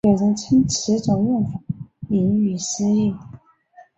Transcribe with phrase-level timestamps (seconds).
[0.03, 1.59] 有人称此种用法
[2.09, 3.15] 引喻失义。